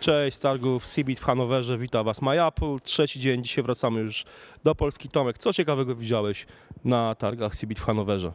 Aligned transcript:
Cześć, 0.00 0.36
z 0.36 0.40
targów 0.40 0.86
Cebit 0.86 1.20
w 1.20 1.24
Hanowerze, 1.24 1.78
witam 1.78 2.04
Was 2.04 2.22
MyApple. 2.22 2.76
Trzeci 2.82 3.20
dzień, 3.20 3.42
dzisiaj 3.42 3.64
wracamy 3.64 4.00
już 4.00 4.24
do 4.64 4.74
Polski. 4.74 5.08
Tomek, 5.08 5.38
co 5.38 5.52
ciekawego 5.52 5.94
widziałeś 5.96 6.46
na 6.84 7.14
targach 7.14 7.56
Cebit 7.56 7.78
w 7.78 7.84
Hanowerze? 7.84 8.32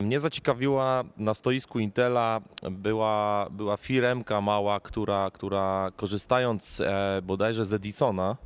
Mnie 0.00 0.20
zaciekawiła 0.20 1.04
na 1.16 1.34
stoisku 1.34 1.78
Intela 1.78 2.40
była, 2.70 3.46
była 3.50 3.76
firemka 3.76 4.40
mała, 4.40 4.80
która, 4.80 5.30
która 5.30 5.90
korzystając 5.96 6.80
e, 6.80 7.20
bodajże 7.22 7.64
z 7.64 7.72
Edisona 7.72 8.36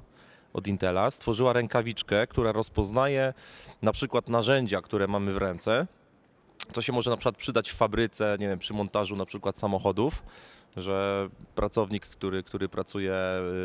od 0.52 0.66
Intela 0.66 1.10
stworzyła 1.10 1.52
rękawiczkę, 1.52 2.26
która 2.26 2.52
rozpoznaje 2.52 3.34
na 3.82 3.92
przykład 3.92 4.28
narzędzia, 4.28 4.82
które 4.82 5.06
mamy 5.06 5.32
w 5.32 5.36
ręce, 5.36 5.86
co 6.72 6.82
się 6.82 6.92
może 6.92 7.10
na 7.10 7.16
przykład 7.16 7.36
przydać 7.36 7.70
w 7.70 7.74
fabryce, 7.74 8.36
nie 8.40 8.48
wiem, 8.48 8.58
przy 8.58 8.74
montażu 8.74 9.16
na 9.16 9.26
przykład 9.26 9.58
samochodów, 9.58 10.22
że 10.76 11.28
pracownik, 11.54 12.06
który, 12.06 12.42
który 12.42 12.68
pracuje 12.68 13.14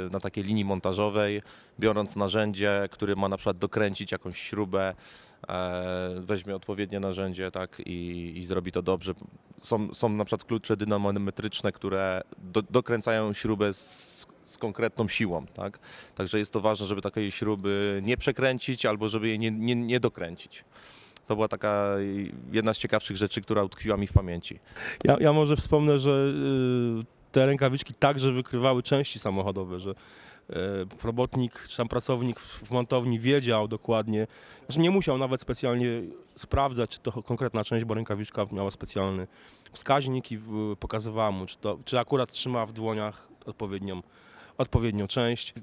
y, 0.07 0.09
na 0.11 0.19
takiej 0.19 0.43
linii 0.43 0.65
montażowej, 0.65 1.41
biorąc 1.79 2.15
narzędzie, 2.15 2.89
który 2.91 3.15
ma 3.15 3.29
na 3.29 3.37
przykład 3.37 3.57
dokręcić 3.57 4.11
jakąś 4.11 4.39
śrubę, 4.41 4.95
e, 5.47 6.13
weźmie 6.19 6.55
odpowiednie 6.55 6.99
narzędzie 6.99 7.51
tak, 7.51 7.81
i, 7.85 8.33
i 8.35 8.43
zrobi 8.43 8.71
to 8.71 8.81
dobrze. 8.81 9.13
Są, 9.61 9.93
są 9.93 10.09
na 10.09 10.25
przykład 10.25 10.43
klucze 10.43 10.77
dynamometryczne, 10.77 11.71
które 11.71 12.21
do, 12.37 12.61
dokręcają 12.61 13.33
śrubę 13.33 13.73
z, 13.73 14.27
z 14.45 14.57
konkretną 14.57 15.07
siłą. 15.07 15.45
Tak? 15.45 15.79
Także 16.15 16.39
jest 16.39 16.53
to 16.53 16.61
ważne, 16.61 16.85
żeby 16.85 17.01
takiej 17.01 17.31
śruby 17.31 18.01
nie 18.03 18.17
przekręcić 18.17 18.85
albo 18.85 19.09
żeby 19.09 19.27
jej 19.27 19.39
nie, 19.39 19.51
nie, 19.51 19.75
nie 19.75 19.99
dokręcić. 19.99 20.63
To 21.29 21.35
była 21.35 21.47
taka 21.47 21.95
jedna 22.51 22.73
z 22.73 22.77
ciekawszych 22.77 23.17
rzeczy, 23.17 23.41
która 23.41 23.63
utkwiła 23.63 23.97
mi 23.97 24.07
w 24.07 24.13
pamięci. 24.13 24.59
Ja, 25.03 25.17
ja 25.19 25.33
może 25.33 25.55
wspomnę, 25.55 25.99
że 25.99 26.11
y, 27.01 27.31
te 27.31 27.45
rękawiczki 27.45 27.93
także 27.93 28.31
wykrywały 28.31 28.83
części 28.83 29.19
samochodowe, 29.19 29.79
że 29.79 29.91
y, 29.91 30.55
robotnik 31.03 31.63
czy 31.67 31.77
tam 31.77 31.87
pracownik 31.87 32.39
w 32.39 32.71
montowni 32.71 33.19
wiedział 33.19 33.67
dokładnie, 33.67 34.27
że 34.69 34.81
nie 34.81 34.91
musiał 34.91 35.17
nawet 35.17 35.41
specjalnie 35.41 35.87
sprawdzać, 36.35 36.89
czy 36.89 36.99
to 36.99 37.23
konkretna 37.23 37.63
część, 37.63 37.85
bo 37.85 37.93
rękawiczka 37.93 38.45
miała 38.51 38.71
specjalny 38.71 39.27
wskaźnik 39.71 40.31
i 40.31 40.39
pokazywała 40.79 41.31
mu, 41.31 41.45
czy, 41.45 41.57
to, 41.57 41.79
czy 41.85 41.99
akurat 41.99 42.31
trzyma 42.31 42.65
w 42.65 42.73
dłoniach 42.73 43.27
odpowiednią, 43.45 44.01
odpowiednią 44.57 45.07
część. 45.07 45.53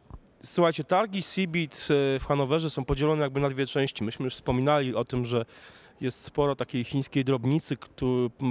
Słuchajcie, 0.47 0.85
targi 0.85 1.23
Cebit 1.23 1.89
y, 2.17 2.19
w 2.21 2.25
Hanowerze 2.27 2.71
są 2.71 2.85
podzielone 2.85 3.23
jakby 3.23 3.41
na 3.41 3.51
dwie 3.51 3.67
części. 3.67 4.05
Myśmy 4.05 4.25
już 4.25 4.35
wspominali 4.35 4.95
o 4.95 5.05
tym, 5.05 5.27
że 5.27 5.45
jest 6.01 6.25
sporo 6.25 6.57
takiej 6.57 6.85
chińskiej 6.85 7.25
drobnicy, 7.25 7.77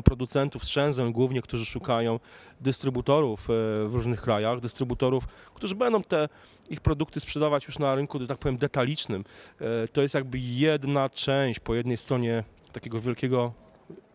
producentów 0.04 0.66
z 0.66 0.68
Shenzhen 0.68 1.12
głównie, 1.12 1.42
którzy 1.42 1.66
szukają 1.66 2.20
dystrybutorów 2.62 3.50
e, 3.50 3.54
w 3.88 3.92
różnych 3.94 4.22
krajach, 4.22 4.60
dystrybutorów, 4.60 5.28
którzy 5.54 5.76
będą 5.76 6.04
te 6.04 6.30
ich 6.70 6.82
produkty 6.82 7.20
sprzedawać 7.20 7.68
już 7.68 7.80
na 7.80 7.96
rynku, 7.96 8.28
tak 8.28 8.38
powiem, 8.38 8.58
detalicznym. 8.58 9.24
E, 9.62 9.88
To 9.88 10.02
jest 10.02 10.16
jakby 10.16 10.40
jedna 10.40 11.10
część 11.10 11.60
po 11.60 11.76
jednej 11.76 11.98
stronie 11.98 12.44
takiego 12.72 13.02
wielkiego 13.02 13.54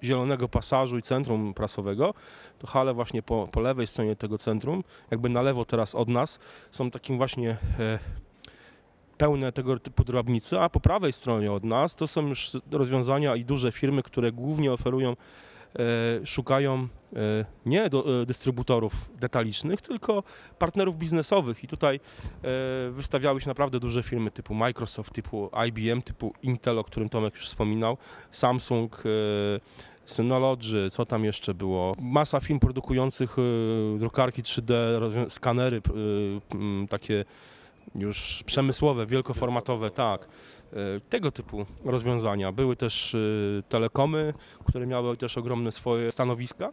zielonego 0.04 0.48
pasażu 0.48 0.98
i 0.98 1.02
centrum 1.02 1.54
prasowego, 1.54 2.14
to 2.58 2.66
hale 2.66 2.94
właśnie 2.94 3.22
po, 3.22 3.48
po 3.52 3.60
lewej 3.60 3.86
stronie 3.86 4.16
tego 4.16 4.38
centrum, 4.38 4.84
jakby 5.10 5.28
na 5.28 5.42
lewo 5.42 5.64
teraz 5.64 5.94
od 5.94 6.08
nas, 6.08 6.38
są 6.70 6.90
takim 6.90 7.16
właśnie 7.16 7.56
e, 7.78 7.98
pełne 9.18 9.52
tego 9.52 9.78
typu 9.78 10.04
drobnicy, 10.04 10.60
a 10.60 10.68
po 10.68 10.80
prawej 10.80 11.12
stronie 11.12 11.52
od 11.52 11.64
nas 11.64 11.96
to 11.96 12.06
są 12.06 12.26
już 12.26 12.50
rozwiązania 12.70 13.36
i 13.36 13.44
duże 13.44 13.72
firmy, 13.72 14.02
które 14.02 14.32
głównie 14.32 14.72
oferują, 14.72 15.16
szukają 16.24 16.88
e, 17.16 17.44
nie 17.66 17.90
do, 17.90 18.22
e, 18.22 18.26
dystrybutorów 18.26 19.10
detalicznych, 19.20 19.80
tylko 19.80 20.22
partnerów 20.58 20.96
biznesowych 20.96 21.64
i 21.64 21.68
tutaj 21.68 21.96
e, 21.96 22.00
wystawiały 22.90 23.40
się 23.40 23.48
naprawdę 23.48 23.80
duże 23.80 24.02
firmy 24.02 24.30
typu 24.30 24.54
Microsoft, 24.54 25.12
typu 25.12 25.50
IBM, 25.68 26.02
typu 26.02 26.34
Intel, 26.42 26.78
o 26.78 26.84
którym 26.84 27.08
Tomek 27.08 27.34
już 27.34 27.46
wspominał, 27.46 27.96
Samsung, 28.30 29.02
e, 29.06 29.10
Synology, 30.06 30.90
co 30.90 31.06
tam 31.06 31.24
jeszcze 31.24 31.54
było? 31.54 31.94
Masa 32.00 32.40
firm 32.40 32.58
produkujących 32.58 33.36
e, 33.38 33.98
drukarki 33.98 34.42
3D, 34.42 34.74
rozwią- 35.00 35.30
skanery 35.30 35.76
e, 35.76 36.86
takie 36.88 37.24
już 37.94 38.42
przemysłowe, 38.46 39.06
wielkoformatowe, 39.06 39.90
tak. 39.90 40.28
E, 40.72 40.76
Tego 41.08 41.30
typu 41.32 41.66
rozwiązania. 41.84 42.52
Były 42.52 42.76
też 42.76 43.14
e, 43.14 43.18
telekomy, 43.68 44.34
które 44.68 44.86
miały 44.86 45.16
też 45.16 45.38
ogromne 45.38 45.72
swoje 45.72 46.12
stanowiska. 46.12 46.72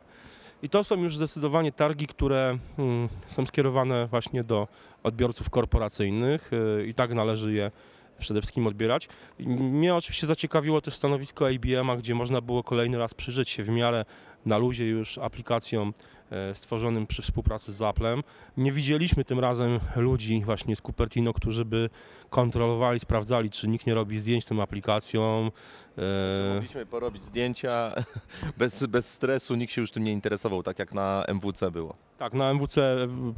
I 0.64 0.70
to 0.70 0.84
są 0.84 1.04
już 1.04 1.18
zdecydowanie 1.18 1.72
targi, 1.72 2.08
które 2.08 2.58
mm, 2.80 3.10
są 3.28 3.46
skierowane 3.46 4.08
właśnie 4.08 4.44
do 4.44 4.68
odbiorców 5.04 5.50
korporacyjnych 5.50 6.52
e, 6.54 6.86
i 6.86 6.94
tak 6.94 7.14
należy 7.14 7.54
je 7.54 7.72
przede 8.18 8.42
wszystkim 8.42 8.68
odbierać. 8.68 9.08
Mnie 9.40 9.96
oczywiście 9.96 10.28
zaciekawiło 10.28 10.82
też 10.82 10.94
stanowisko 10.94 11.50
IBM-a, 11.50 11.98
gdzie 11.98 12.16
można 12.16 12.42
było 12.42 12.64
kolejny 12.64 12.98
raz 12.98 13.14
przyjrzeć 13.14 13.50
się 13.50 13.64
w 13.64 13.70
miarę 13.70 14.06
na 14.46 14.58
luzie 14.58 14.86
już 14.86 15.18
aplikacjom 15.18 15.94
e, 16.32 16.56
stworzonym 16.56 17.08
przy 17.08 17.22
współpracy 17.22 17.74
z 17.74 17.82
Applem. 17.82 18.24
Nie 18.58 18.72
widzieliśmy 18.72 19.26
tym 19.26 19.40
razem 19.40 19.80
ludzi 19.96 20.42
właśnie 20.46 20.76
z 20.76 20.82
Cupertino, 20.82 21.34
którzy 21.34 21.66
by 21.66 21.90
kontrolowali, 22.30 23.00
sprawdzali, 23.00 23.50
czy 23.50 23.68
nikt 23.68 23.88
nie 23.88 23.94
robi 23.94 24.20
zdjęć 24.20 24.46
tą 24.46 24.62
aplikacją. 24.62 25.52
E, 25.98 26.54
Mogliśmy 26.54 26.86
porobić 26.86 27.24
zdjęcia 27.24 27.94
bez, 28.58 28.86
bez 28.86 29.14
stresu, 29.14 29.56
nikt 29.56 29.74
się 29.74 29.82
już 29.82 29.92
tym 29.92 30.04
nie 30.04 30.12
interesował, 30.12 30.64
tak 30.64 30.80
jak 30.80 30.94
na 30.94 31.26
MWC 31.28 31.72
było. 31.72 32.07
Tak, 32.18 32.34
na 32.34 32.54
MWC 32.54 32.82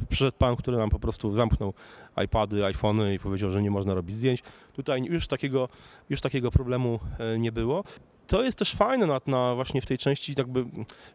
przyszedł 0.08 0.36
pan, 0.38 0.56
który 0.56 0.76
nam 0.76 0.90
po 0.90 0.98
prostu 0.98 1.34
zamknął 1.34 1.74
iPady, 2.24 2.64
iPhony 2.64 3.14
i 3.14 3.18
powiedział, 3.18 3.50
że 3.50 3.62
nie 3.62 3.70
można 3.70 3.94
robić 3.94 4.16
zdjęć. 4.16 4.42
Tutaj 4.72 5.02
już 5.02 5.26
takiego, 5.26 5.68
już 6.10 6.20
takiego 6.20 6.50
problemu 6.50 7.00
e, 7.18 7.38
nie 7.38 7.52
było. 7.52 7.84
To 8.26 8.42
jest 8.42 8.58
też 8.58 8.74
fajne 8.74 9.06
na, 9.06 9.20
na 9.26 9.54
właśnie 9.54 9.80
w 9.82 9.86
tej 9.86 9.98
części, 9.98 10.34
jakby 10.38 10.64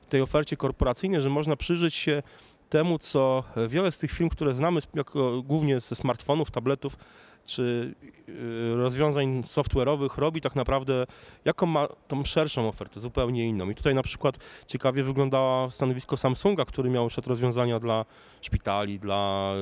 tej 0.10 0.22
ofercie 0.22 0.58
korporacyjnej, 0.58 1.22
że 1.22 1.30
można 1.30 1.56
przyjrzeć 1.56 1.96
się 1.96 2.24
temu, 2.70 3.00
co 3.00 3.44
wiele 3.68 3.92
z 3.92 3.98
tych 3.98 4.12
firm, 4.12 4.30
które 4.30 4.54
znamy 4.54 4.80
jako, 4.94 5.42
głównie 5.42 5.80
ze 5.80 5.96
smartfonów, 5.96 6.52
tabletów 6.52 6.98
czy 7.46 7.96
y, 8.30 8.76
rozwiązań 8.76 9.42
software'owych 9.42 10.18
robi 10.18 10.42
tak 10.42 10.56
naprawdę, 10.56 11.06
jaką 11.46 11.66
ma 11.66 11.88
tą 12.08 12.24
szerszą 12.24 12.68
ofertę, 12.68 13.00
zupełnie 13.00 13.46
inną. 13.48 13.70
I 13.70 13.76
tutaj 13.76 13.96
na 13.96 14.04
przykład 14.04 14.38
ciekawie 14.68 15.04
wyglądało 15.04 15.72
stanowisko 15.72 16.18
Samsunga, 16.18 16.66
który 16.66 16.90
miał 16.90 17.04
już 17.04 17.18
rozwiązania 17.18 17.80
dla 17.80 18.06
szpitali, 18.42 19.00
dla 19.00 19.54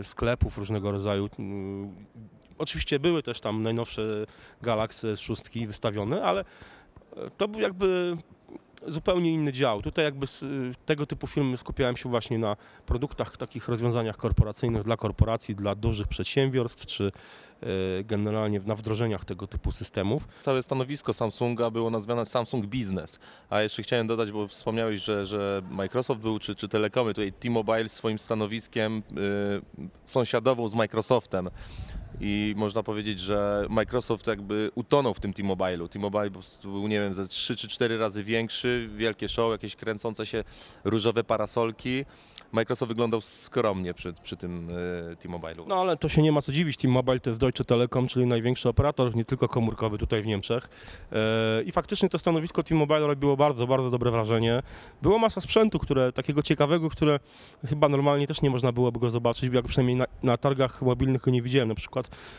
y, 0.00 0.04
sklepów 0.04 0.58
różnego 0.58 0.90
rodzaju. 0.90 1.26
Y, 1.26 1.28
Oczywiście 2.58 2.98
były 2.98 3.22
też 3.22 3.40
tam 3.40 3.62
najnowsze 3.62 4.26
Galaxy 4.62 5.14
S6 5.14 5.66
wystawione, 5.66 6.22
ale 6.22 6.44
to 7.36 7.48
był 7.48 7.60
jakby 7.60 8.16
zupełnie 8.86 9.32
inny 9.32 9.52
dział. 9.52 9.82
Tutaj 9.82 10.04
jakby 10.04 10.26
z, 10.26 10.42
y, 10.42 10.72
tego 10.86 11.06
typu 11.06 11.26
firmy 11.26 11.56
skupiałem 11.56 11.96
się 11.96 12.08
właśnie 12.08 12.38
na 12.38 12.56
produktach, 12.86 13.36
takich 13.36 13.68
rozwiązaniach 13.68 14.16
korporacyjnych 14.16 14.82
dla 14.82 14.96
korporacji, 14.96 15.54
dla 15.54 15.74
dużych 15.74 16.08
przedsiębiorstw, 16.08 16.86
czy 16.86 17.12
y, 17.62 18.04
generalnie 18.04 18.60
na 18.60 18.74
wdrożeniach 18.74 19.24
tego 19.24 19.46
typu 19.46 19.72
systemów. 19.72 20.28
Całe 20.40 20.62
stanowisko 20.62 21.12
Samsunga 21.12 21.70
było 21.70 21.90
nazwane 21.90 22.26
Samsung 22.26 22.66
Business. 22.66 23.18
A 23.50 23.60
jeszcze 23.60 23.82
chciałem 23.82 24.06
dodać, 24.06 24.32
bo 24.32 24.48
wspomniałeś, 24.48 25.02
że, 25.02 25.26
że 25.26 25.62
Microsoft 25.70 26.20
był, 26.20 26.38
czy, 26.38 26.54
czy 26.54 26.68
Telekomy, 26.68 27.14
tutaj 27.14 27.32
T-Mobile 27.32 27.88
swoim 27.88 28.18
stanowiskiem 28.18 28.98
y, 28.98 29.88
sąsiadował 30.04 30.68
z 30.68 30.74
Microsoftem. 30.74 31.50
I 32.20 32.54
można 32.56 32.82
powiedzieć, 32.82 33.20
że 33.20 33.66
Microsoft 33.68 34.26
jakby 34.26 34.70
utonął 34.74 35.14
w 35.14 35.20
tym 35.20 35.32
T-Mobile'u. 35.32 35.88
T-Mobile 35.88 36.30
był, 36.62 36.88
nie 36.88 37.00
wiem, 37.00 37.14
ze 37.14 37.28
3 37.28 37.56
czy 37.56 37.68
4 37.68 37.98
razy 37.98 38.24
większy, 38.24 38.90
wielkie 38.96 39.28
show, 39.28 39.52
jakieś 39.52 39.76
kręcące 39.76 40.26
się 40.26 40.44
różowe 40.84 41.24
parasolki. 41.24 42.04
Microsoft 42.52 42.88
wyglądał 42.88 43.20
skromnie 43.20 43.94
przy, 43.94 44.12
przy 44.22 44.36
tym 44.36 44.70
y, 44.70 45.16
T-Mobile'u. 45.16 45.66
No 45.66 45.74
ale 45.74 45.96
to 45.96 46.08
się 46.08 46.22
nie 46.22 46.32
ma 46.32 46.42
co 46.42 46.52
dziwić. 46.52 46.76
T-Mobile 46.76 47.20
to 47.20 47.30
jest 47.30 47.40
Deutsche 47.40 47.64
Telekom, 47.64 48.06
czyli 48.06 48.26
największy 48.26 48.68
operator, 48.68 49.16
nie 49.16 49.24
tylko 49.24 49.48
komórkowy 49.48 49.98
tutaj 49.98 50.22
w 50.22 50.26
Niemczech. 50.26 50.68
E, 51.12 51.62
I 51.62 51.72
faktycznie 51.72 52.08
to 52.08 52.18
stanowisko 52.18 52.62
T-Mobile 52.62 53.06
robiło 53.06 53.36
bardzo, 53.36 53.66
bardzo 53.66 53.90
dobre 53.90 54.10
wrażenie. 54.10 54.62
Było 55.02 55.18
masa 55.18 55.40
sprzętu, 55.40 55.78
które, 55.78 56.12
takiego 56.12 56.42
ciekawego, 56.42 56.90
które 56.90 57.20
chyba 57.68 57.88
normalnie 57.88 58.26
też 58.26 58.42
nie 58.42 58.50
można 58.50 58.72
byłoby 58.72 59.00
go 59.00 59.10
zobaczyć, 59.10 59.54
jak 59.54 59.64
przynajmniej 59.64 59.96
na, 59.96 60.06
na 60.22 60.36
targach 60.36 60.82
mobilnych 60.82 61.22
go 61.22 61.30
nie 61.30 61.42
widziałem. 61.42 61.68
Na 61.68 61.74
przykład 61.74 61.97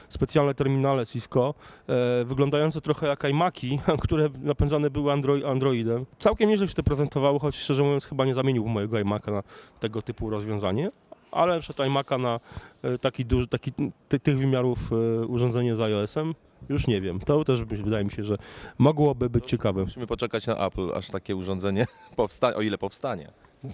specjalne 0.09 0.53
terminale 0.53 1.05
Cisco, 1.05 1.53
e, 1.87 2.25
wyglądające 2.25 2.81
trochę 2.81 3.07
jak 3.07 3.23
iMaki, 3.23 3.79
które 4.03 4.29
napędzane 4.41 4.89
były 4.89 5.11
Androi- 5.11 5.49
Androidem. 5.49 6.05
Całkiem 6.17 6.49
nieźle 6.49 6.67
się 6.67 6.73
to 6.73 6.83
prezentowało, 6.83 7.39
choć 7.39 7.55
szczerze 7.55 7.83
mówiąc 7.83 8.05
chyba 8.05 8.25
nie 8.25 8.33
zamieniłbym 8.33 8.73
mojego 8.73 8.99
iMaka 8.99 9.31
na 9.31 9.43
tego 9.79 10.01
typu 10.01 10.29
rozwiązanie. 10.29 10.87
Ale 11.31 11.59
przed 11.59 11.79
iMaka 11.79 12.17
na 12.17 12.39
e, 12.83 12.97
taki 12.97 13.25
duży, 13.25 13.47
taki 13.47 13.71
ty, 14.07 14.19
tych 14.19 14.37
wymiarów 14.37 14.79
e, 14.91 15.25
urządzenie 15.25 15.75
z 15.75 15.81
iOS-em, 15.81 16.33
już 16.69 16.87
nie 16.87 17.01
wiem. 17.01 17.19
To 17.19 17.43
też 17.43 17.63
wydaje 17.63 18.05
mi 18.05 18.11
się, 18.11 18.23
że 18.23 18.37
mogłoby 18.77 19.29
być 19.29 19.45
ciekawe. 19.45 19.81
Musimy 19.81 20.07
poczekać 20.07 20.47
na 20.47 20.65
Apple, 20.67 20.91
aż 20.95 21.09
takie 21.09 21.35
urządzenie 21.35 21.85
powstanie, 22.15 22.55
o 22.55 22.61
ile 22.61 22.77
powstanie. 22.77 23.31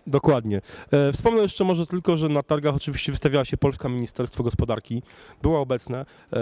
Dokładnie. 0.08 0.62
E, 0.92 1.14
wspomnę 1.14 1.42
jeszcze 1.42 1.64
może 1.64 1.88
tylko, 1.88 2.18
że 2.18 2.30
na 2.30 2.44
targach 2.44 2.76
oczywiście 2.76 3.12
wystawiała 3.12 3.46
się 3.46 3.58
Polska 3.58 3.90
Ministerstwo 3.90 4.44
Gospodarki. 4.44 5.04
Było 5.42 5.62
obecne. 5.62 6.06
E, 6.34 6.40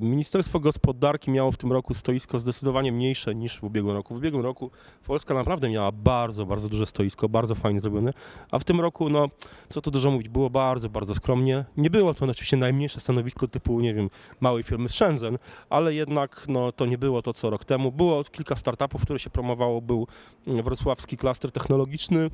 Ministerstwo 0.00 0.60
Gospodarki 0.60 1.30
miało 1.30 1.50
w 1.50 1.56
tym 1.56 1.72
roku 1.72 1.94
stoisko 1.94 2.38
zdecydowanie 2.38 2.92
mniejsze 2.92 3.34
niż 3.34 3.58
w 3.58 3.64
ubiegłym 3.64 3.96
roku. 3.96 4.14
W 4.14 4.18
ubiegłym 4.18 4.42
roku 4.42 4.70
Polska 5.06 5.34
naprawdę 5.34 5.70
miała 5.70 5.92
bardzo, 5.92 6.46
bardzo 6.46 6.68
duże 6.68 6.86
stoisko, 6.86 7.28
bardzo 7.28 7.54
fajnie 7.54 7.80
zrobione, 7.80 8.12
a 8.50 8.58
w 8.58 8.64
tym 8.64 8.80
roku, 8.80 9.10
no, 9.10 9.28
co 9.68 9.80
tu 9.80 9.90
dużo 9.90 10.10
mówić, 10.10 10.28
było 10.28 10.50
bardzo, 10.50 10.88
bardzo 10.88 11.14
skromnie. 11.14 11.64
Nie 11.76 11.90
było 11.90 12.14
to 12.14 12.26
oczywiście 12.26 12.56
najmniejsze 12.56 13.00
stanowisko 13.00 13.48
typu, 13.48 13.80
nie 13.80 13.94
wiem, 13.94 14.10
małej 14.40 14.62
firmy 14.62 14.88
z 14.88 14.94
Shenzhen, 14.94 15.38
ale 15.70 15.94
jednak 15.94 16.44
no, 16.48 16.72
to 16.72 16.86
nie 16.86 16.98
było 16.98 17.22
to, 17.22 17.32
co 17.32 17.50
rok 17.50 17.64
temu. 17.64 17.92
Było 17.92 18.24
kilka 18.24 18.56
startupów, 18.56 19.02
które 19.02 19.18
się 19.18 19.30
promowało. 19.30 19.80
Był 19.80 20.06
wrocławski 20.46 21.16
klaster 21.16 21.52
technologiczny, 21.52 22.30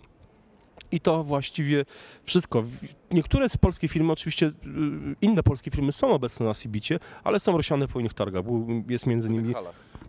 i 0.92 1.00
to 1.00 1.24
właściwie 1.24 1.84
wszystko. 2.24 2.64
Niektóre 3.10 3.48
z 3.48 3.56
polskich 3.56 3.90
firm, 3.90 4.10
oczywiście 4.10 4.46
y, 4.46 4.52
inne 5.20 5.42
polskie 5.42 5.70
firmy 5.70 5.92
są 5.92 6.10
obecne 6.10 6.46
na 6.46 6.54
Sibicie, 6.54 6.98
ale 7.24 7.40
są 7.40 7.56
rozsiane 7.56 7.88
po 7.88 8.00
innych 8.00 8.14
targach. 8.14 8.44
Jest 8.88 9.06
między 9.06 9.30
nimi, 9.30 9.54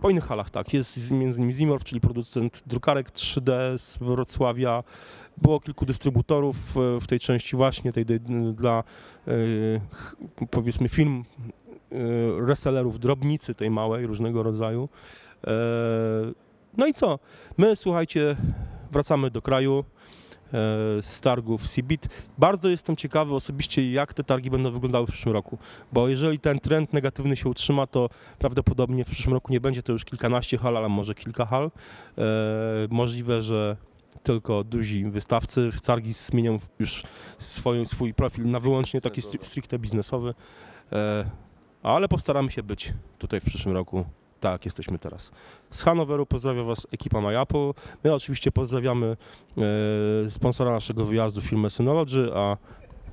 po 0.01 0.09
innych 0.09 0.23
halach, 0.23 0.49
tak. 0.49 0.73
Jest 0.73 1.11
między 1.11 1.37
innymi 1.37 1.53
Zimorf, 1.53 1.83
czyli 1.83 2.01
producent 2.01 2.63
drukarek 2.65 3.11
3D 3.11 3.77
z 3.77 3.97
Wrocławia. 3.97 4.83
Było 5.37 5.59
kilku 5.59 5.85
dystrybutorów 5.85 6.77
e, 6.77 6.99
w 7.01 7.07
tej 7.07 7.19
części 7.19 7.55
właśnie, 7.55 7.93
tej, 7.93 8.05
tej 8.05 8.19
dla 8.53 8.83
powiedzmy 10.51 10.89
firm 10.89 11.23
e, 11.91 11.95
resellerów 12.45 12.99
drobnicy 12.99 13.55
tej 13.55 13.69
małej, 13.69 14.07
różnego 14.07 14.43
rodzaju. 14.43 14.89
E, 15.47 15.51
No 16.77 16.87
i 16.87 16.93
co? 16.93 17.19
My, 17.57 17.75
słuchajcie, 17.75 18.35
wracamy 18.91 19.31
do 19.31 19.41
kraju 19.41 19.83
z 21.01 21.21
targów 21.21 21.67
CBIT. 21.69 22.09
Bardzo 22.37 22.69
jestem 22.69 22.95
ciekawy 22.95 23.35
osobiście, 23.35 23.91
jak 23.91 24.13
te 24.13 24.23
targi 24.23 24.49
będą 24.49 24.71
wyglądały 24.71 25.07
w 25.07 25.09
przyszłym 25.09 25.33
roku, 25.33 25.57
bo 25.91 26.07
jeżeli 26.07 26.39
ten 26.39 26.59
trend 26.59 26.93
negatywny 26.93 27.35
się 27.35 27.49
utrzyma, 27.49 27.87
to 27.87 28.09
prawdopodobnie 28.39 29.05
w 29.05 29.09
przyszłym 29.09 29.33
roku 29.33 29.51
nie 29.51 29.61
będzie 29.61 29.83
to 29.83 29.91
już 29.91 30.05
kilkanaście 30.05 30.57
hal, 30.57 30.77
ale 30.77 30.89
może 30.89 31.15
kilka 31.15 31.45
hal. 31.45 31.71
E, 32.17 32.21
możliwe, 32.89 33.41
że 33.41 33.77
tylko 34.23 34.63
duzi 34.63 35.05
wystawcy 35.05 35.71
w 35.71 35.81
targi 35.81 36.13
zmienią 36.13 36.59
już 36.79 37.03
swoją, 37.37 37.85
swój 37.85 38.13
profil 38.13 38.51
na 38.51 38.59
wyłącznie 38.59 39.01
taki 39.01 39.21
stri- 39.21 39.43
stricte 39.43 39.79
biznesowy, 39.79 40.33
e, 40.91 41.29
ale 41.83 42.07
postaramy 42.07 42.51
się 42.51 42.63
być 42.63 42.93
tutaj 43.17 43.39
w 43.39 43.45
przyszłym 43.45 43.75
roku 43.75 44.05
tak 44.39 44.65
jesteśmy 44.65 44.99
teraz. 44.99 45.31
Z 45.69 45.83
Hanoweru 45.83 46.25
pozdrawia 46.25 46.63
Was 46.63 46.87
ekipa 46.91 47.21
MyApple. 47.21 47.73
My 48.03 48.13
oczywiście 48.13 48.51
pozdrawiamy 48.51 49.17
e, 50.25 50.31
sponsora 50.31 50.71
naszego 50.71 51.05
wyjazdu, 51.05 51.41
firmę 51.41 51.69
Synology, 51.69 52.31
a 52.35 52.57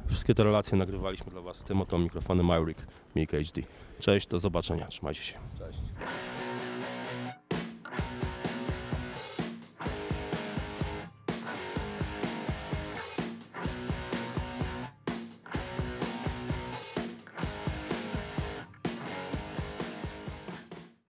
wszystkie 0.07 0.35
te 0.35 0.45
relacje 0.45 0.79
nagrywaliśmy 0.79 1.31
dla 1.31 1.41
Was 1.41 1.65
tym 1.65 1.81
oto 1.81 1.99
mikrofonem 1.99 2.47
Myrick 2.47 2.87
Mic 3.17 3.31
HD. 3.31 3.63
Cześć, 4.01 4.27
do 4.27 4.39
zobaczenia, 4.39 4.87
trzymajcie 4.87 5.23
się. 5.23 5.39
Cześć. 5.59 5.79